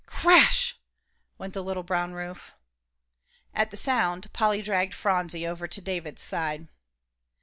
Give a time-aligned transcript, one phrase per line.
[0.07, 0.75] "Crash!"
[1.37, 2.55] went the little brown roof.
[3.53, 6.67] At the sound, Polly dragged Phronsie over to David's side.